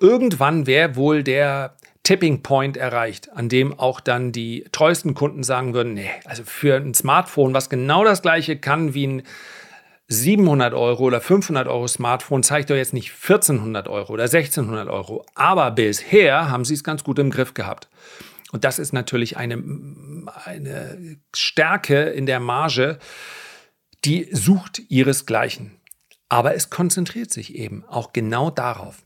[0.00, 5.74] Irgendwann wäre wohl der Tipping Point erreicht, an dem auch dann die treuesten Kunden sagen
[5.74, 9.22] würden, nee, also für ein Smartphone, was genau das gleiche kann wie ein
[10.08, 15.24] 700 Euro oder 500 Euro Smartphone, zeigt doch jetzt nicht 1400 Euro oder 1600 Euro.
[15.34, 17.88] Aber bisher haben sie es ganz gut im Griff gehabt.
[18.50, 19.62] Und das ist natürlich eine,
[20.44, 22.98] eine Stärke in der Marge,
[24.04, 25.76] die sucht ihresgleichen.
[26.28, 28.96] Aber es konzentriert sich eben auch genau darauf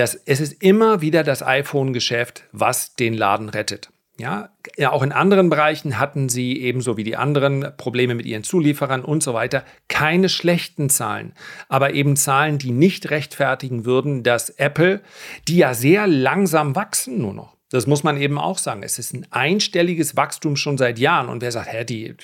[0.00, 3.90] dass es ist immer wieder das iPhone-Geschäft, was den Laden rettet.
[4.18, 4.48] Ja,
[4.86, 9.22] auch in anderen Bereichen hatten sie ebenso wie die anderen Probleme mit ihren Zulieferern und
[9.22, 11.34] so weiter keine schlechten Zahlen,
[11.68, 15.02] aber eben Zahlen, die nicht rechtfertigen würden, dass Apple,
[15.48, 18.82] die ja sehr langsam wachsen nur noch, das muss man eben auch sagen.
[18.82, 21.28] Es ist ein einstelliges Wachstum schon seit Jahren.
[21.28, 22.16] Und wer sagt, hä, die,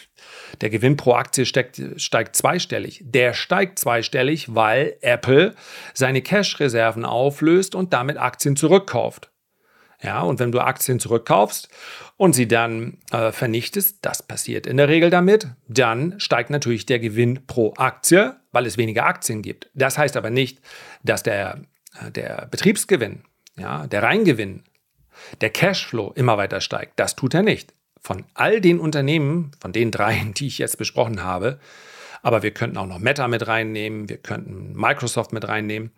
[0.60, 3.02] der Gewinn pro Aktie steigt, steigt zweistellig?
[3.04, 5.54] Der steigt zweistellig, weil Apple
[5.94, 9.30] seine Cash-Reserven auflöst und damit Aktien zurückkauft.
[10.02, 11.68] Ja, und wenn du Aktien zurückkaufst
[12.16, 16.98] und sie dann äh, vernichtest, das passiert in der Regel damit, dann steigt natürlich der
[16.98, 19.70] Gewinn pro Aktie, weil es weniger Aktien gibt.
[19.74, 20.60] Das heißt aber nicht,
[21.02, 21.62] dass der,
[21.98, 23.22] äh, der Betriebsgewinn,
[23.56, 24.64] ja, der Reingewinn
[25.40, 26.98] der Cashflow immer weiter steigt.
[26.98, 27.74] Das tut er nicht.
[28.00, 31.58] Von all den Unternehmen, von den dreien, die ich jetzt besprochen habe,
[32.22, 35.92] aber wir könnten auch noch Meta mit reinnehmen, wir könnten Microsoft mit reinnehmen,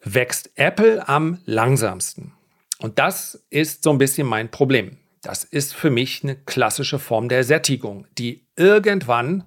[0.00, 2.32] wächst Apple am langsamsten.
[2.78, 4.98] Und das ist so ein bisschen mein Problem.
[5.22, 9.44] Das ist für mich eine klassische Form der Sättigung, die irgendwann,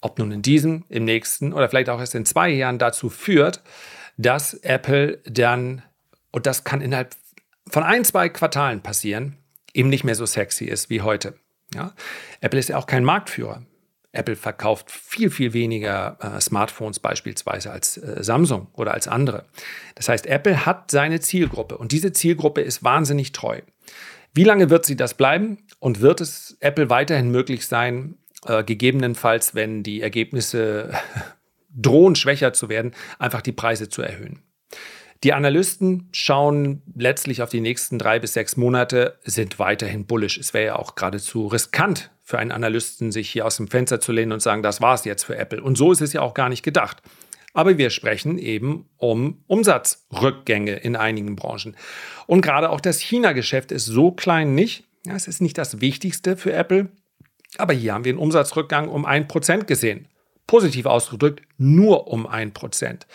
[0.00, 3.62] ob nun in diesem, im nächsten oder vielleicht auch erst in zwei Jahren dazu führt,
[4.16, 5.82] dass Apple dann,
[6.30, 7.14] und das kann innerhalb
[7.68, 9.36] von ein, zwei Quartalen passieren,
[9.74, 11.34] eben nicht mehr so sexy ist wie heute.
[11.74, 11.94] Ja?
[12.40, 13.62] Apple ist ja auch kein Marktführer.
[14.12, 19.44] Apple verkauft viel, viel weniger äh, Smartphones beispielsweise als äh, Samsung oder als andere.
[19.94, 23.60] Das heißt, Apple hat seine Zielgruppe und diese Zielgruppe ist wahnsinnig treu.
[24.34, 29.54] Wie lange wird sie das bleiben und wird es Apple weiterhin möglich sein, äh, gegebenenfalls,
[29.54, 30.92] wenn die Ergebnisse
[31.76, 34.42] drohen schwächer zu werden, einfach die Preise zu erhöhen?
[35.22, 40.38] Die Analysten schauen letztlich auf die nächsten drei bis sechs Monate, sind weiterhin bullish.
[40.38, 44.12] Es wäre ja auch geradezu riskant für einen Analysten, sich hier aus dem Fenster zu
[44.12, 45.62] lehnen und sagen, das war es jetzt für Apple.
[45.62, 47.02] Und so ist es ja auch gar nicht gedacht.
[47.52, 51.76] Aber wir sprechen eben um Umsatzrückgänge in einigen Branchen.
[52.26, 54.84] Und gerade auch das China-Geschäft ist so klein nicht.
[55.04, 56.88] Ja, es ist nicht das Wichtigste für Apple.
[57.58, 60.06] Aber hier haben wir einen Umsatzrückgang um ein Prozent gesehen.
[60.46, 63.06] Positiv ausgedrückt, nur um ein Prozent.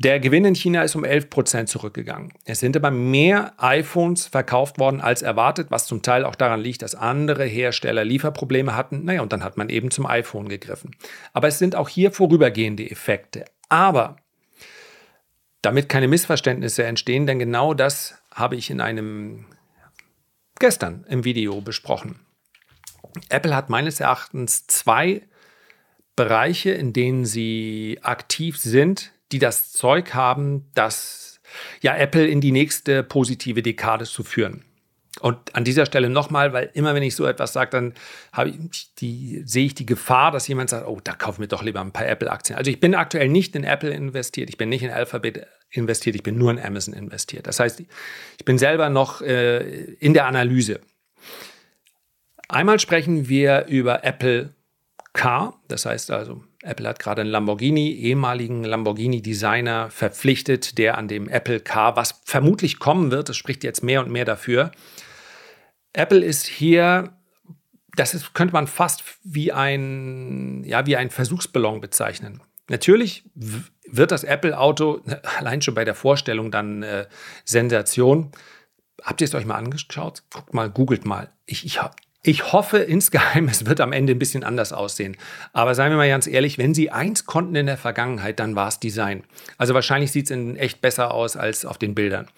[0.00, 2.32] Der Gewinn in China ist um 11 Prozent zurückgegangen.
[2.44, 6.82] Es sind aber mehr iPhones verkauft worden als erwartet, was zum Teil auch daran liegt,
[6.82, 9.04] dass andere Hersteller Lieferprobleme hatten.
[9.04, 10.94] Naja, und dann hat man eben zum iPhone gegriffen.
[11.32, 13.44] Aber es sind auch hier vorübergehende Effekte.
[13.68, 14.16] Aber
[15.62, 19.46] damit keine Missverständnisse entstehen, denn genau das habe ich in einem
[20.60, 22.20] gestern im Video besprochen.
[23.30, 25.22] Apple hat meines Erachtens zwei
[26.14, 31.40] Bereiche, in denen sie aktiv sind, die das Zeug haben, das
[31.80, 34.64] ja Apple in die nächste positive Dekade zu führen.
[35.20, 37.94] Und an dieser Stelle nochmal, weil immer wenn ich so etwas sage, dann
[38.46, 41.80] ich die, sehe ich die Gefahr, dass jemand sagt, oh, da kaufen wir doch lieber
[41.80, 42.56] ein paar Apple-Aktien.
[42.56, 46.22] Also ich bin aktuell nicht in Apple investiert, ich bin nicht in Alphabet investiert, ich
[46.22, 47.46] bin nur in Amazon investiert.
[47.46, 50.80] Das heißt, ich bin selber noch äh, in der Analyse.
[52.48, 54.54] Einmal sprechen wir über Apple
[55.12, 61.28] Car, das heißt also Apple hat gerade einen Lamborghini, ehemaligen Lamborghini-Designer verpflichtet, der an dem
[61.28, 64.72] Apple Car, was vermutlich kommen wird, das spricht jetzt mehr und mehr dafür.
[65.92, 67.18] Apple ist hier
[67.98, 72.40] das ist, könnte man fast wie ein, ja, wie ein Versuchsballon bezeichnen.
[72.68, 75.00] Natürlich wird das Apple-Auto
[75.38, 77.06] allein schon bei der Vorstellung dann äh,
[77.44, 78.30] Sensation.
[79.02, 80.22] Habt ihr es euch mal angeschaut?
[80.32, 81.32] Guckt mal, googelt mal.
[81.46, 81.80] Ich, ich,
[82.22, 85.16] ich hoffe insgeheim, es wird am Ende ein bisschen anders aussehen.
[85.52, 88.68] Aber seien wir mal ganz ehrlich, wenn sie eins konnten in der Vergangenheit, dann war
[88.68, 89.24] es Design.
[89.56, 92.28] Also wahrscheinlich sieht es in echt besser aus als auf den Bildern.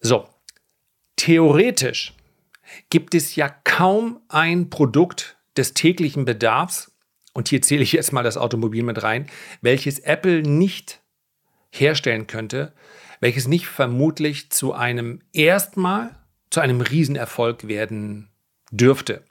[0.00, 0.28] So,
[1.16, 2.12] theoretisch
[2.90, 6.90] gibt es ja kaum ein Produkt des täglichen Bedarfs,
[7.34, 9.26] und hier zähle ich jetzt mal das Automobil mit rein,
[9.60, 11.02] welches Apple nicht
[11.70, 12.72] herstellen könnte,
[13.20, 16.14] welches nicht vermutlich zu einem erstmal
[16.50, 18.30] zu einem Riesenerfolg werden
[18.76, 19.22] dürfte.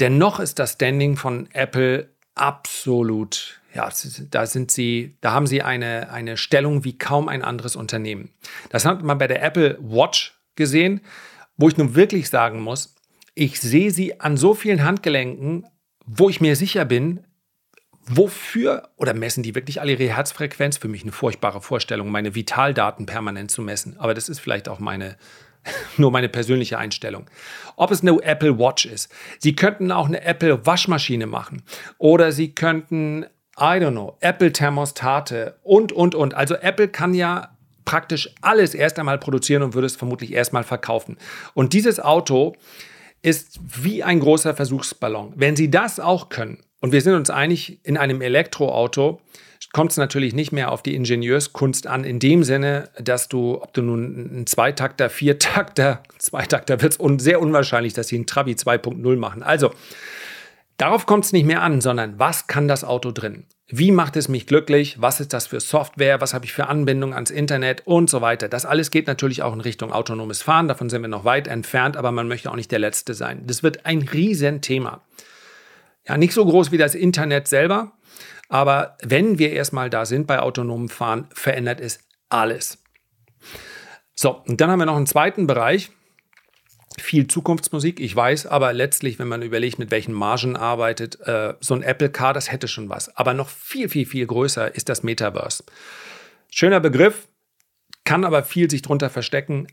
[0.00, 3.90] Dennoch ist das Standing von Apple absolut, ja,
[4.30, 8.30] da sind sie, da haben sie eine, eine Stellung wie kaum ein anderes Unternehmen.
[8.70, 11.00] Das hat man bei der Apple Watch gesehen,
[11.56, 12.94] wo ich nun wirklich sagen muss,
[13.34, 15.66] ich sehe sie an so vielen Handgelenken
[16.06, 17.24] wo ich mir sicher bin,
[18.06, 20.78] wofür oder messen die wirklich alle ihre Herzfrequenz?
[20.78, 23.98] Für mich eine furchtbare Vorstellung, meine Vitaldaten permanent zu messen.
[23.98, 25.16] Aber das ist vielleicht auch meine,
[25.96, 27.28] nur meine persönliche Einstellung.
[27.76, 29.12] Ob es eine Apple Watch ist.
[29.38, 31.62] Sie könnten auch eine Apple Waschmaschine machen.
[31.98, 33.24] Oder sie könnten,
[33.58, 36.34] I don't know, Apple Thermostate und, und, und.
[36.34, 41.16] Also Apple kann ja praktisch alles erst einmal produzieren und würde es vermutlich erstmal verkaufen.
[41.54, 42.54] Und dieses Auto
[43.22, 45.32] ist wie ein großer Versuchsballon.
[45.36, 49.20] Wenn Sie das auch können, und wir sind uns einig, in einem Elektroauto
[49.72, 53.72] kommt es natürlich nicht mehr auf die Ingenieurskunst an, in dem Sinne, dass du, ob
[53.72, 59.16] du nun ein Zweitakter, Viertakter, Zweitakter wird es sehr unwahrscheinlich, dass sie einen Trabi 2.0
[59.16, 59.42] machen.
[59.42, 59.72] Also,
[60.76, 63.44] darauf kommt es nicht mehr an, sondern was kann das Auto drin?
[63.68, 65.00] Wie macht es mich glücklich?
[65.00, 66.20] Was ist das für Software?
[66.20, 68.48] Was habe ich für Anbindung ans Internet und so weiter?
[68.48, 70.68] Das alles geht natürlich auch in Richtung autonomes Fahren.
[70.68, 73.42] Davon sind wir noch weit entfernt, aber man möchte auch nicht der Letzte sein.
[73.44, 75.02] Das wird ein Riesenthema.
[76.08, 77.92] Ja, nicht so groß wie das Internet selber,
[78.48, 82.78] aber wenn wir erstmal da sind bei autonomem Fahren, verändert es alles.
[84.14, 85.90] So, und dann haben wir noch einen zweiten Bereich,
[86.98, 91.74] viel Zukunftsmusik, ich weiß, aber letztlich, wenn man überlegt, mit welchen Margen arbeitet, äh, so
[91.74, 93.14] ein Apple Car, das hätte schon was.
[93.16, 95.64] Aber noch viel, viel, viel größer ist das Metaverse.
[96.50, 97.28] Schöner Begriff,
[98.04, 99.66] kann aber viel sich drunter verstecken.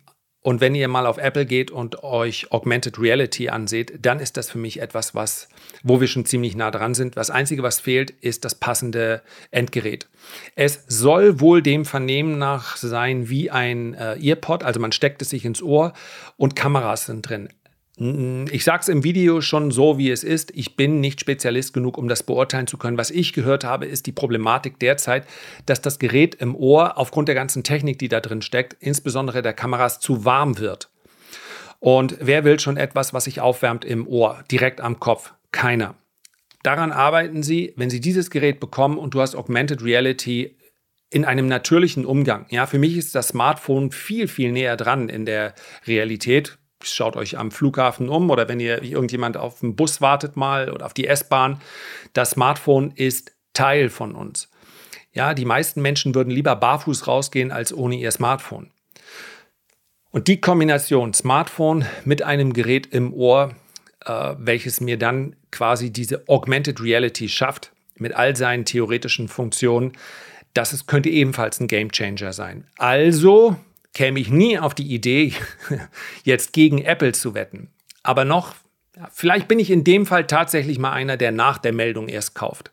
[0.44, 4.52] Und wenn ihr mal auf Apple geht und euch Augmented Reality anseht, dann ist das
[4.52, 5.48] für mich etwas, was,
[5.84, 7.16] wo wir schon ziemlich nah dran sind.
[7.16, 10.08] Das Einzige, was fehlt, ist das passende Endgerät.
[10.56, 15.30] Es soll wohl dem Vernehmen nach sein wie ein äh, Earpod, also man steckt es
[15.30, 15.94] sich ins Ohr
[16.36, 17.48] und Kameras sind drin.
[17.96, 20.52] Ich sage es im Video schon so, wie es ist.
[20.56, 22.98] Ich bin nicht Spezialist genug, um das beurteilen zu können.
[22.98, 25.28] Was ich gehört habe, ist die Problematik derzeit,
[25.68, 29.54] dass das Gerät im Ohr aufgrund der ganzen Technik, die da drin steckt, insbesondere der
[29.54, 30.90] Kameras, zu warm wird.
[31.80, 35.34] Und wer will schon etwas, was sich aufwärmt im Ohr, direkt am Kopf?
[35.52, 35.94] Keiner.
[36.64, 40.58] Daran arbeiten sie, wenn sie dieses Gerät bekommen und du hast Augmented Reality
[41.12, 42.48] in einem natürlichen Umgang.
[42.50, 45.54] Ja, für mich ist das Smartphone viel, viel näher dran in der
[45.86, 50.72] Realität schaut euch am Flughafen um oder wenn ihr irgendjemand auf den Bus wartet mal
[50.72, 51.62] oder auf die S-Bahn.
[52.14, 54.50] Das Smartphone ist Teil von uns.
[55.14, 58.72] Ja, die meisten Menschen würden lieber barfuß rausgehen als ohne ihr Smartphone.
[60.12, 63.56] Und die Kombination Smartphone mit einem Gerät im Ohr,
[64.06, 69.94] äh, welches mir dann quasi diese Augmented Reality schafft, mit all seinen theoretischen Funktionen,
[70.54, 72.68] das ist, könnte ebenfalls ein Game Changer sein.
[72.78, 73.56] Also
[73.94, 75.34] käme ich nie auf die Idee,
[76.24, 77.70] jetzt gegen Apple zu wetten.
[78.02, 78.56] Aber noch,
[79.12, 82.72] vielleicht bin ich in dem Fall tatsächlich mal einer, der nach der Meldung erst kauft.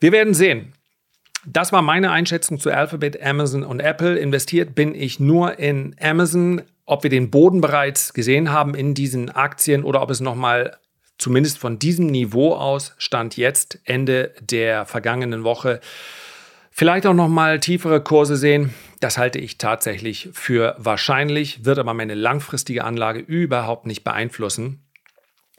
[0.00, 0.72] Wir werden sehen.
[1.46, 4.18] Das war meine Einschätzung zu Alphabet, Amazon und Apple.
[4.18, 6.62] Investiert bin ich nur in Amazon.
[6.84, 10.78] Ob wir den Boden bereits gesehen haben in diesen Aktien oder ob es nochmal
[11.18, 15.80] zumindest von diesem Niveau aus stand jetzt Ende der vergangenen Woche
[16.78, 18.72] vielleicht auch nochmal tiefere Kurse sehen.
[19.00, 24.86] Das halte ich tatsächlich für wahrscheinlich, wird aber meine langfristige Anlage überhaupt nicht beeinflussen,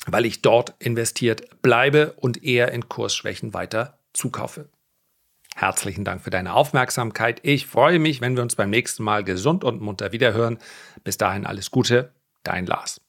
[0.07, 4.69] weil ich dort investiert bleibe und eher in Kursschwächen weiter zukaufe.
[5.57, 7.41] Herzlichen Dank für deine Aufmerksamkeit.
[7.43, 10.57] Ich freue mich, wenn wir uns beim nächsten Mal gesund und munter wiederhören.
[11.03, 13.01] Bis dahin alles Gute, dein Lars.